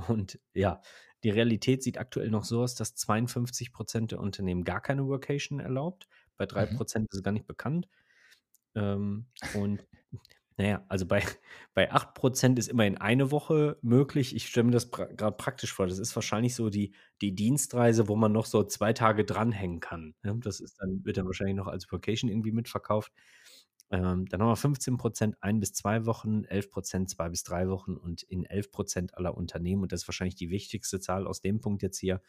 [0.10, 0.82] Und ja,
[1.24, 5.60] die Realität sieht aktuell noch so aus, dass 52 Prozent der Unternehmen gar keine Workation
[5.62, 6.08] erlaubt.
[6.38, 6.82] Bei drei Mhm.
[6.82, 7.88] Prozent ist es gar nicht bekannt.
[8.76, 9.88] Ähm, und
[10.62, 11.24] naja, also bei,
[11.74, 14.36] bei 8% ist immerhin eine Woche möglich.
[14.36, 15.88] Ich stelle mir das pra gerade praktisch vor.
[15.88, 20.14] Das ist wahrscheinlich so die, die Dienstreise, wo man noch so zwei Tage dranhängen kann.
[20.24, 23.12] Ja, das ist dann, wird dann wahrscheinlich noch als Vacation irgendwie mitverkauft.
[23.90, 28.22] Ähm, dann haben wir 15% ein bis zwei Wochen, 11% zwei bis drei Wochen und
[28.22, 31.98] in 11% aller Unternehmen, und das ist wahrscheinlich die wichtigste Zahl aus dem Punkt jetzt
[31.98, 32.22] hier,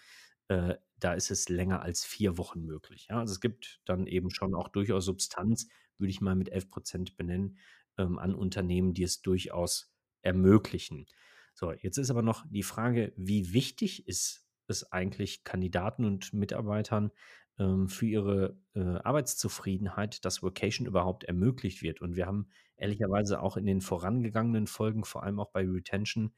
[0.48, 3.08] äh, da ist es länger als vier Wochen möglich.
[3.10, 3.20] Ja?
[3.20, 5.68] Also es gibt dann eben schon auch durchaus Substanz,
[5.98, 7.58] würde ich mal mit 11% benennen,
[7.98, 11.06] ähm, an Unternehmen, die es durchaus ermöglichen.
[11.54, 17.10] So, jetzt ist aber noch die Frage, wie wichtig ist es eigentlich Kandidaten und Mitarbeitern
[17.58, 22.00] ähm, für ihre äh, Arbeitszufriedenheit, dass Vocation überhaupt ermöglicht wird.
[22.00, 26.32] Und wir haben ehrlicherweise auch in den vorangegangenen Folgen, vor allem auch bei Retention,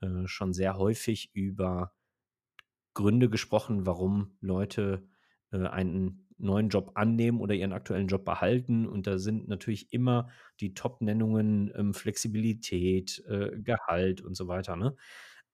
[0.00, 1.94] äh, schon sehr häufig über
[2.94, 5.08] Gründe gesprochen, warum Leute
[5.52, 8.86] äh, einen neuen Job annehmen oder ihren aktuellen Job behalten.
[8.86, 14.76] Und da sind natürlich immer die Top-Nennungen ähm, Flexibilität, äh, Gehalt und so weiter.
[14.76, 14.96] Ne?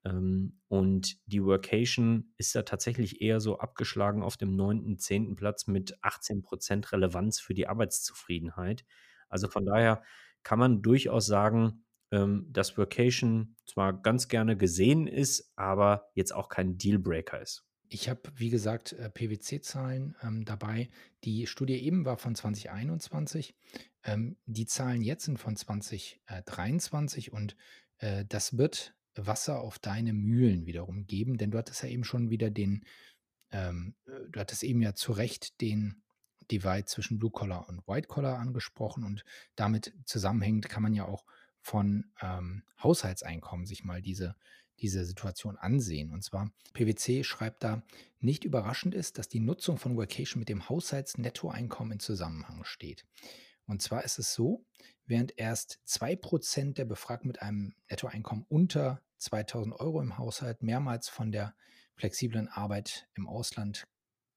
[0.05, 5.67] Ähm, und die Workation ist da tatsächlich eher so abgeschlagen auf dem neunten, zehnten Platz
[5.67, 8.85] mit 18% Relevanz für die Arbeitszufriedenheit.
[9.29, 10.03] Also von daher
[10.43, 16.49] kann man durchaus sagen, ähm, dass Workation zwar ganz gerne gesehen ist, aber jetzt auch
[16.49, 17.67] kein Dealbreaker ist.
[17.89, 20.89] Ich habe, wie gesagt, äh, PwC-Zahlen ähm, dabei.
[21.25, 23.55] Die Studie eben war von 2021.
[24.05, 27.57] Ähm, die Zahlen jetzt sind von 2023 und
[27.99, 32.31] äh, das wird Wasser auf deine Mühlen wiederum geben, denn du hattest ja eben schon
[32.31, 32.85] wieder den,
[33.51, 36.03] ähm, äh, du hattest eben ja zu Recht den
[36.51, 39.25] Divide zwischen Blue Collar und White Collar angesprochen und
[39.57, 41.25] damit zusammenhängend kann man ja auch
[41.61, 44.37] von ähm, Haushaltseinkommen sich mal diese
[44.81, 46.13] diese Situation ansehen.
[46.13, 47.83] Und zwar, PwC schreibt da,
[48.21, 53.05] nicht überraschend ist, dass die Nutzung von Workation mit dem Haushaltsnettoeinkommen in Zusammenhang steht.
[53.67, 54.65] Und zwar ist es so,
[55.07, 61.33] während erst 2% der Befragten mit einem Nettoeinkommen unter 2000 Euro im Haushalt mehrmals von
[61.33, 61.55] der
[61.97, 63.87] flexiblen Arbeit im Ausland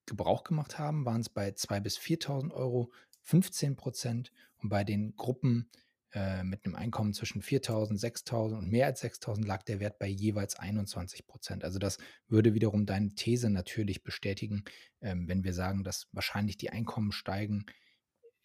[0.05, 2.91] Gebrauch gemacht haben, waren es bei 2.000 bis 4.000 Euro
[3.23, 5.69] 15 Prozent und bei den Gruppen
[6.13, 10.07] äh, mit einem Einkommen zwischen 4.000, 6.000 und mehr als 6.000 lag der Wert bei
[10.07, 11.63] jeweils 21 Prozent.
[11.63, 14.63] Also das würde wiederum deine These natürlich bestätigen,
[15.01, 17.65] ähm, wenn wir sagen, dass wahrscheinlich die Einkommen steigen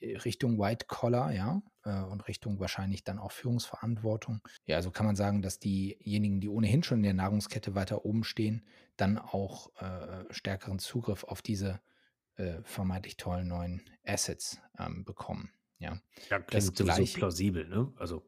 [0.01, 4.41] äh, Richtung White Collar, ja, äh, und Richtung wahrscheinlich dann auch Führungsverantwortung.
[4.67, 8.25] Ja, also kann man sagen, dass diejenigen, die ohnehin schon in der Nahrungskette weiter oben
[8.25, 11.81] stehen, dann auch äh, stärkeren Zugriff auf diese
[12.37, 15.53] äh, vermeintlich tollen neuen Assets ähm, bekommen.
[15.83, 17.93] Ja, ja klingt das gleiche, plausibel, ne?
[17.97, 18.23] Also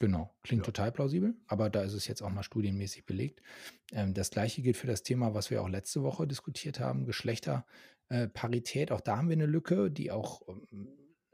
[0.00, 0.66] Genau, klingt ja.
[0.66, 3.42] total plausibel, aber da ist es jetzt auch mal studienmäßig belegt.
[3.92, 8.90] Ähm, das gleiche gilt für das Thema, was wir auch letzte Woche diskutiert haben, Geschlechterparität.
[8.90, 10.88] Auch da haben wir eine Lücke, die auch ähm,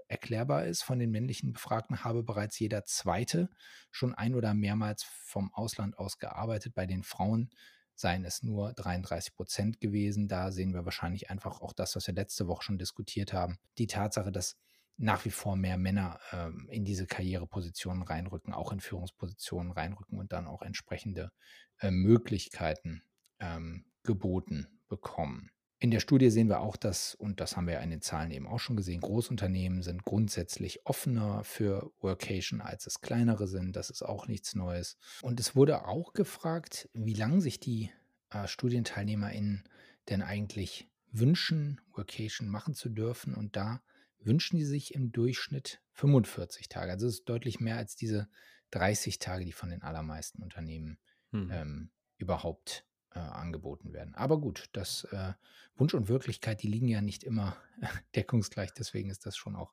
[0.08, 0.82] erklärbar ist.
[0.82, 3.48] Von den männlichen Befragten habe bereits jeder Zweite
[3.90, 6.74] schon ein oder mehrmals vom Ausland aus gearbeitet.
[6.74, 7.50] Bei den Frauen
[7.94, 10.28] seien es nur 33 Prozent gewesen.
[10.28, 13.58] Da sehen wir wahrscheinlich einfach auch das, was wir letzte Woche schon diskutiert haben.
[13.78, 14.58] Die Tatsache, dass
[15.00, 20.32] nach wie vor mehr Männer ähm, in diese Karrierepositionen reinrücken, auch in Führungspositionen reinrücken und
[20.32, 21.32] dann auch entsprechende
[21.78, 23.02] äh, Möglichkeiten
[23.38, 25.50] ähm, geboten bekommen.
[25.78, 28.30] In der Studie sehen wir auch, dass, und das haben wir ja in den Zahlen
[28.30, 33.76] eben auch schon gesehen, Großunternehmen sind grundsätzlich offener für Workation, als es kleinere sind.
[33.76, 34.98] Das ist auch nichts Neues.
[35.22, 37.90] Und es wurde auch gefragt, wie lange sich die
[38.28, 39.64] äh, StudienteilnehmerInnen
[40.10, 43.34] denn eigentlich wünschen, Workation machen zu dürfen.
[43.34, 43.80] Und da
[44.20, 46.92] wünschen die sich im Durchschnitt 45 Tage.
[46.92, 48.28] Also es ist deutlich mehr als diese
[48.70, 50.98] 30 Tage, die von den allermeisten Unternehmen
[51.30, 51.50] hm.
[51.50, 54.14] ähm, überhaupt äh, angeboten werden.
[54.14, 55.32] Aber gut, das äh,
[55.76, 57.56] Wunsch und Wirklichkeit, die liegen ja nicht immer
[58.14, 59.72] deckungsgleich, deswegen ist das schon auch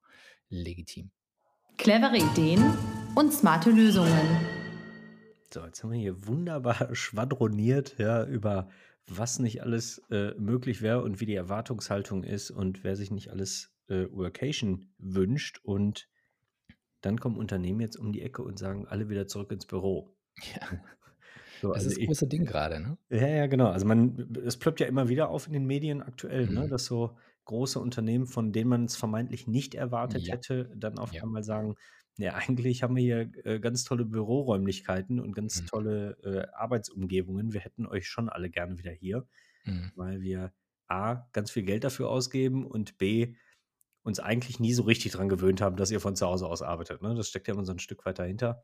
[0.50, 1.12] legitim.
[1.78, 2.64] Clevere Ideen
[3.16, 4.12] und smarte Lösungen.
[5.54, 8.70] So, jetzt haben wir hier wunderbar schwadroniert ja, über
[9.08, 13.30] was nicht alles äh, möglich wäre und wie die Erwartungshaltung ist und wer sich nicht
[13.30, 16.10] alles äh, Workation wünscht und
[17.02, 20.16] dann kommen Unternehmen jetzt um die Ecke und sagen, alle wieder zurück ins Büro.
[20.56, 20.68] Ja.
[21.60, 22.98] So, das also ist das große Ding gerade, ne?
[23.10, 23.70] Ja, ja, genau.
[23.70, 26.56] Also man, es ploppt ja immer wieder auf in den Medien aktuell, ne, mhm.
[26.60, 30.36] ne, dass so große Unternehmen, von denen man es vermeintlich nicht erwartet ja.
[30.36, 31.24] hätte, dann auf ja.
[31.24, 31.76] einmal sagen,
[32.18, 35.66] ja, eigentlich haben wir hier äh, ganz tolle Büroräumlichkeiten und ganz mhm.
[35.68, 37.54] tolle äh, Arbeitsumgebungen.
[37.54, 39.28] Wir hätten euch schon alle gerne wieder hier,
[39.66, 39.92] mhm.
[39.96, 40.54] weil wir
[40.88, 43.36] A, ganz viel Geld dafür ausgeben und B,
[44.08, 47.02] uns eigentlich nie so richtig dran gewöhnt haben, dass ihr von zu Hause aus arbeitet.
[47.02, 47.14] Ne?
[47.14, 48.64] Das steckt ja immer so ein Stück weit dahinter.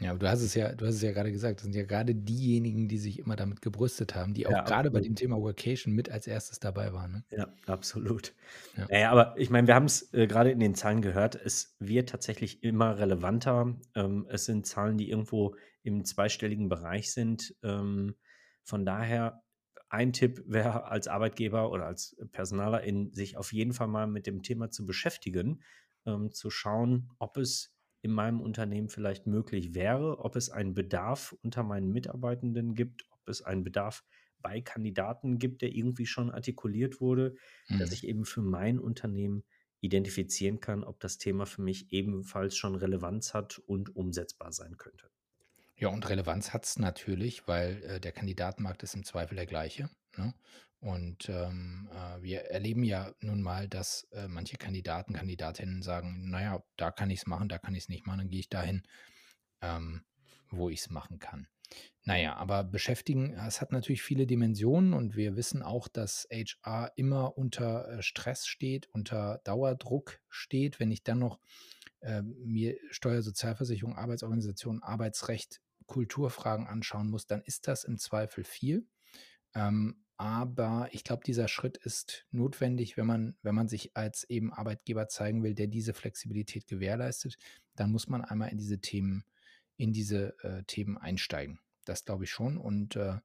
[0.00, 1.84] Ja, aber du hast es ja, du hast es ja gerade gesagt, das sind ja
[1.84, 5.36] gerade diejenigen, die sich immer damit gebrüstet haben, die auch ja, gerade bei dem Thema
[5.36, 7.12] Workation mit als erstes dabei waren.
[7.12, 7.24] Ne?
[7.30, 8.34] Ja, absolut.
[8.76, 8.86] Ja.
[8.90, 12.08] Naja, aber ich meine, wir haben es äh, gerade in den Zahlen gehört, es wird
[12.08, 13.76] tatsächlich immer relevanter.
[13.94, 17.54] Ähm, es sind Zahlen, die irgendwo im zweistelligen Bereich sind.
[17.62, 18.14] Ähm,
[18.64, 19.42] von daher
[19.90, 24.26] ein Tipp wäre als Arbeitgeber oder als Personaler in sich auf jeden Fall mal mit
[24.26, 25.62] dem Thema zu beschäftigen,
[26.06, 31.36] ähm, zu schauen, ob es in meinem Unternehmen vielleicht möglich wäre, ob es einen Bedarf
[31.42, 34.04] unter meinen Mitarbeitenden gibt, ob es einen Bedarf
[34.38, 37.34] bei Kandidaten gibt, der irgendwie schon artikuliert wurde,
[37.68, 37.78] mhm.
[37.78, 39.44] dass ich eben für mein Unternehmen
[39.80, 45.10] identifizieren kann, ob das Thema für mich ebenfalls schon Relevanz hat und umsetzbar sein könnte.
[45.80, 49.88] Ja, und Relevanz hat es natürlich, weil äh, der Kandidatenmarkt ist im Zweifel der gleiche.
[50.18, 50.34] Ne?
[50.78, 56.62] Und ähm, äh, wir erleben ja nun mal, dass äh, manche Kandidaten, Kandidatinnen sagen, naja,
[56.76, 58.82] da kann ich es machen, da kann ich es nicht machen, dann gehe ich dahin,
[59.62, 60.04] ähm,
[60.50, 61.48] wo ich es machen kann.
[62.04, 67.38] Naja, aber beschäftigen, es hat natürlich viele Dimensionen und wir wissen auch, dass HR immer
[67.38, 70.78] unter äh, Stress steht, unter Dauerdruck steht.
[70.78, 71.40] Wenn ich dann noch
[72.00, 78.86] äh, mir Steuer, Sozialversicherung, Arbeitsorganisation, Arbeitsrecht Kulturfragen anschauen muss, dann ist das im Zweifel viel.
[79.54, 84.52] Ähm, aber ich glaube, dieser Schritt ist notwendig, wenn man, wenn man sich als eben
[84.52, 87.36] Arbeitgeber zeigen will, der diese Flexibilität gewährleistet,
[87.74, 89.24] dann muss man einmal in diese Themen,
[89.76, 91.58] in diese äh, Themen einsteigen.
[91.86, 92.56] Das glaube ich schon.
[92.56, 93.16] Und äh,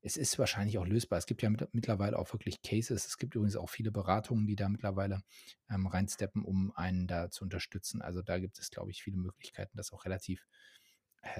[0.00, 1.18] es ist wahrscheinlich auch lösbar.
[1.18, 3.04] Es gibt ja mit, mittlerweile auch wirklich Cases.
[3.04, 5.22] Es gibt übrigens auch viele Beratungen, die da mittlerweile
[5.68, 8.00] ähm, reinsteppen, um einen da zu unterstützen.
[8.00, 10.46] Also da gibt es, glaube ich, viele Möglichkeiten, das auch relativ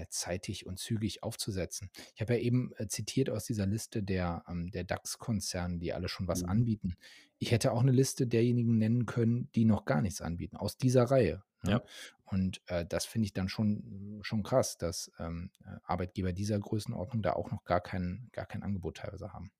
[0.08, 1.90] zeitig und zügig aufzusetzen.
[2.14, 6.08] Ich habe ja eben äh, zitiert aus dieser Liste der, ähm, der DAX-Konzerne, die alle
[6.08, 6.50] schon was mhm.
[6.50, 6.96] anbieten.
[7.38, 11.04] Ich hätte auch eine Liste derjenigen nennen können, die noch gar nichts anbieten, aus dieser
[11.04, 11.42] Reihe.
[11.62, 11.72] Ne?
[11.72, 11.82] Ja.
[12.24, 17.22] Und äh, das finde ich dann schon, schon krass, dass ähm, äh, Arbeitgeber dieser Größenordnung
[17.22, 19.52] da auch noch gar kein, gar kein Angebot teilweise haben.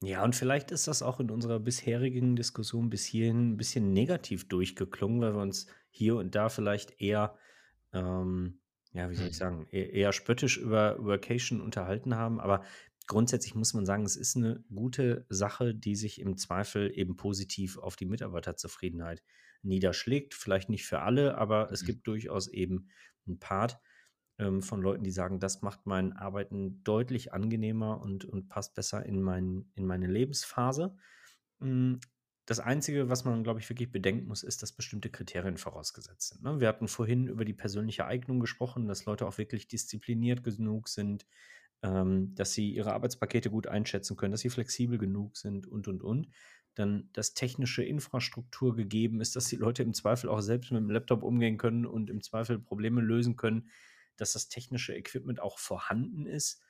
[0.00, 4.46] Ja, und vielleicht ist das auch in unserer bisherigen Diskussion bis hierhin ein bisschen negativ
[4.48, 7.36] durchgeklungen, weil wir uns hier und da vielleicht eher
[7.92, 8.60] ähm,
[8.92, 9.38] ja, wie soll ich mhm.
[9.38, 12.40] sagen, e eher spöttisch über Workation unterhalten haben.
[12.40, 12.64] Aber
[13.06, 17.78] grundsätzlich muss man sagen, es ist eine gute Sache, die sich im Zweifel eben positiv
[17.78, 19.22] auf die Mitarbeiterzufriedenheit
[19.62, 20.34] niederschlägt.
[20.34, 21.86] Vielleicht nicht für alle, aber es mhm.
[21.86, 22.88] gibt durchaus eben
[23.26, 23.78] einen Part
[24.38, 29.04] ähm, von Leuten, die sagen, das macht mein Arbeiten deutlich angenehmer und, und passt besser
[29.04, 30.96] in, mein, in meine Lebensphase.
[32.48, 36.42] Das Einzige, was man, glaube ich, wirklich bedenken muss, ist, dass bestimmte Kriterien vorausgesetzt sind.
[36.42, 36.60] Ne?
[36.60, 41.26] Wir hatten vorhin über die persönliche Eignung gesprochen, dass Leute auch wirklich diszipliniert genug sind,
[41.82, 46.02] ähm, dass sie ihre Arbeitspakete gut einschätzen können, dass sie flexibel genug sind und, und,
[46.02, 46.30] und.
[46.74, 50.88] Dann, dass technische Infrastruktur gegeben ist, dass die Leute im Zweifel auch selbst mit dem
[50.88, 53.68] Laptop umgehen können und im Zweifel Probleme lösen können,
[54.16, 56.62] dass das technische Equipment auch vorhanden ist.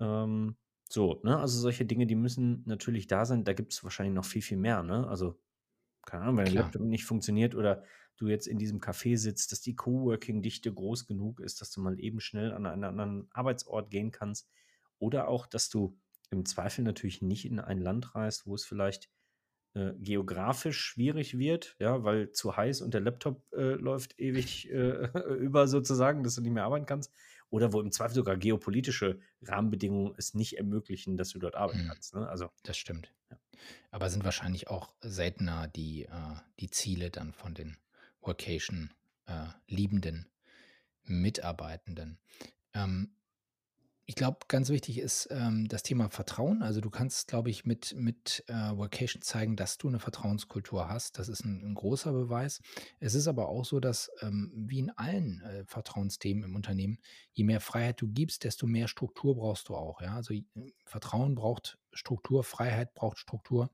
[0.00, 0.56] Ähm,
[0.88, 1.38] so, ne?
[1.38, 3.44] Also solche Dinge, die müssen natürlich da sein.
[3.44, 5.06] Da gibt es wahrscheinlich noch viel, viel mehr, ne?
[5.08, 5.38] Also,
[6.04, 7.82] keine Ahnung, wenn der Laptop nicht funktioniert oder
[8.16, 11.98] du jetzt in diesem Café sitzt, dass die Coworking-Dichte groß genug ist, dass du mal
[11.98, 14.48] eben schnell an einen anderen Arbeitsort gehen kannst.
[14.98, 15.98] Oder auch, dass du
[16.30, 19.10] im Zweifel natürlich nicht in ein Land reist, wo es vielleicht
[19.74, 25.08] äh, geografisch schwierig wird, ja, weil zu heiß und der Laptop äh, läuft ewig äh,
[25.38, 27.12] über sozusagen, dass du nicht mehr arbeiten kannst
[27.56, 31.88] oder wo im Zweifel sogar geopolitische Rahmenbedingungen es nicht ermöglichen, dass du dort arbeiten hm.
[31.88, 32.14] kannst.
[32.14, 32.28] Ne?
[32.28, 33.14] Also, das stimmt.
[33.30, 33.38] Ja.
[33.90, 37.78] Aber sind wahrscheinlich auch seltener die, äh, die Ziele dann von den
[38.20, 42.18] Workation-liebenden äh, Mitarbeitenden.
[42.74, 43.12] Ähm,
[44.08, 46.62] ich glaube, ganz wichtig ist ähm, das Thema Vertrauen.
[46.62, 51.18] Also du kannst, glaube ich, mit, mit äh, Workation zeigen, dass du eine Vertrauenskultur hast.
[51.18, 52.60] Das ist ein, ein großer Beweis.
[53.00, 56.98] Es ist aber auch so, dass ähm, wie in allen äh, Vertrauensthemen im Unternehmen,
[57.32, 60.00] je mehr Freiheit du gibst, desto mehr Struktur brauchst du auch.
[60.00, 60.14] Ja?
[60.14, 60.34] Also
[60.84, 63.70] Vertrauen braucht Struktur, Freiheit braucht Struktur.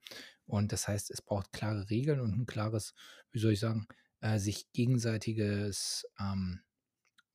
[0.46, 2.94] Und das heißt, es braucht klare Regeln und ein klares,
[3.32, 3.86] wie soll ich sagen,
[4.20, 6.62] äh, sich gegenseitiges ähm,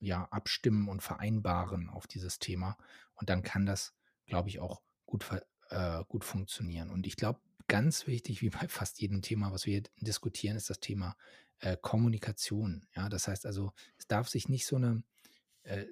[0.00, 2.76] ja, abstimmen und vereinbaren auf dieses Thema.
[3.14, 3.94] Und dann kann das,
[4.26, 5.24] glaube ich, auch gut,
[5.70, 6.90] äh, gut funktionieren.
[6.90, 10.70] Und ich glaube, ganz wichtig, wie bei fast jedem Thema, was wir hier diskutieren, ist
[10.70, 11.16] das Thema
[11.60, 12.86] äh, Kommunikation.
[12.94, 15.02] Ja, das heißt also, es darf sich nicht so eine,
[15.64, 15.84] äh,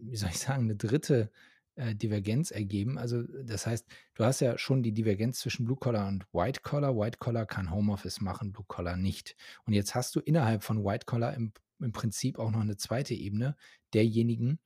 [0.00, 1.30] wie soll ich sagen, eine dritte
[1.74, 2.98] äh, Divergenz ergeben.
[2.98, 6.96] Also das heißt, du hast ja schon die Divergenz zwischen Blue Collar und White Collar.
[6.96, 9.36] White Collar kann Homeoffice machen, Blue Collar nicht.
[9.64, 13.14] Und jetzt hast du innerhalb von White Collar im im Prinzip auch noch eine zweite
[13.14, 13.56] Ebene
[13.94, 14.58] derjenigen,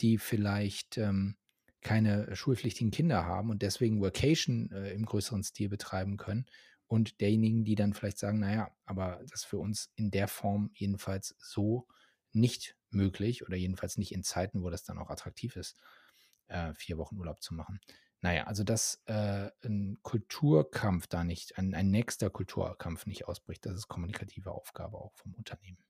[0.00, 1.36] die vielleicht ähm,
[1.80, 6.46] keine schulpflichtigen Kinder haben und deswegen Workation äh, im größeren Stil betreiben können.
[6.86, 10.70] Und derjenigen, die dann vielleicht sagen, naja, aber das ist für uns in der Form
[10.74, 11.86] jedenfalls so
[12.32, 15.78] nicht möglich oder jedenfalls nicht in Zeiten, wo das dann auch attraktiv ist,
[16.48, 17.80] äh, vier Wochen Urlaub zu machen.
[18.20, 23.74] Naja, also dass äh, ein Kulturkampf da nicht, ein, ein nächster Kulturkampf nicht ausbricht, das
[23.74, 25.84] ist kommunikative Aufgabe auch vom Unternehmen.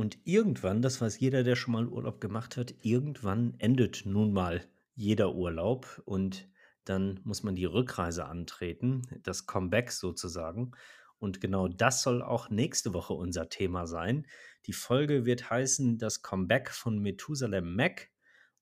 [0.00, 4.66] Und irgendwann, das weiß jeder, der schon mal Urlaub gemacht hat, irgendwann endet nun mal
[4.94, 6.48] jeder Urlaub und
[6.86, 10.70] dann muss man die Rückreise antreten, das Comeback sozusagen.
[11.18, 14.26] Und genau das soll auch nächste Woche unser Thema sein.
[14.64, 18.08] Die Folge wird heißen das Comeback von Methusalem Mac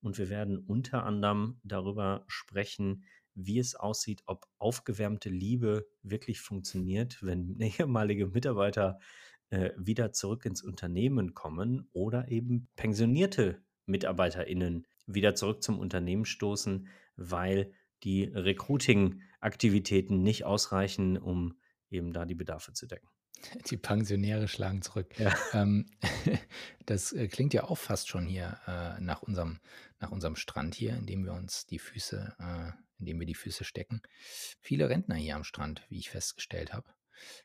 [0.01, 3.05] und wir werden unter anderem darüber sprechen,
[3.37, 8.99] wie es aussieht, ob aufgewärmte Liebe wirklich funktioniert, wenn ehemalige Mitarbeiter
[9.51, 16.89] äh, wieder zurück ins Unternehmen kommen oder eben pensionierte MitarbeiterInnen wieder zurück zum Unternehmen stoßen,
[17.17, 17.73] weil
[18.05, 21.59] die Recruiting-Aktivitäten nicht ausreichen, um
[21.91, 23.09] eben da die Bedarfe zu decken.
[23.71, 25.19] Die Pensionäre schlagen zurück.
[25.19, 25.35] Ja.
[25.53, 25.87] Ähm,
[26.87, 29.61] das äh, klingt ja auch fast schon hier äh, nach, unserem,
[30.01, 33.35] nach unserem Strand hier, in dem wir uns die Füße, äh, in dem wir die
[33.35, 34.03] Füße stecken.
[34.61, 36.91] Viele Rentner hier am Strand, wie ich festgestellt habe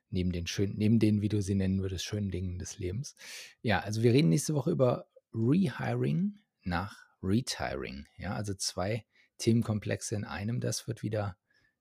[0.10, 3.16] neben den schönen, neben den, wie du sie nennen würdest, schönen Dingen des Lebens.
[3.62, 8.06] Ja, also wir reden nächste Woche über Rehiring nach Retiring.
[8.18, 9.06] Ja, also zwei
[9.38, 10.60] Themenkomplexe in einem.
[10.60, 11.38] Das wird wieder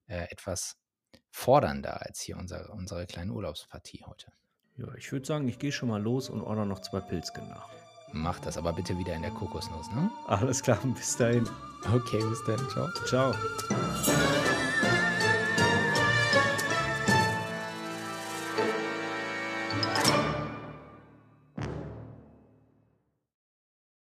[0.06, 0.76] äh, etwas
[1.30, 4.32] fordernder als hier unser, unsere kleine Urlaubspartie heute.
[4.76, 7.68] Ja, ich würde sagen, ich gehe schon mal los und ordere noch zwei Pilzken nach.
[8.12, 10.10] Mach das aber bitte wieder in der Kokosnuss, ne?
[10.26, 11.48] Alles klar, bis dahin.
[11.92, 12.68] Okay, bis dann.
[12.68, 12.88] Ciao.
[13.06, 14.51] Ciao.